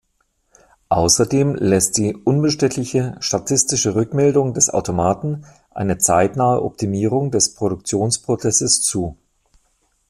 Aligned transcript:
Außerdem 0.89 1.53
lässt 1.57 1.95
die 1.97 2.15
unbestechliche 2.15 3.17
statistische 3.19 3.93
Rückmeldung 3.93 4.55
des 4.55 4.71
Automaten 4.71 5.45
eine 5.69 5.99
zeitnahe 5.99 6.63
Optimierung 6.63 7.29
des 7.29 7.53
Produktionsprozesses 7.53 8.81
zu. 8.81 9.15